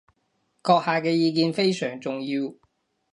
[0.63, 2.55] 閣下嘅意見非常重要